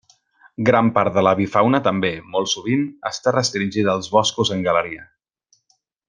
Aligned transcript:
Gran 0.69 0.87
part 0.95 1.17
de 1.17 1.23
l'avifauna 1.25 1.81
també, 1.89 2.11
molt 2.37 2.51
sovint, 2.55 2.83
està 3.13 3.33
restringida 3.39 3.93
als 3.97 4.09
boscos 4.19 4.53
en 4.57 4.69
galeria. 4.71 5.05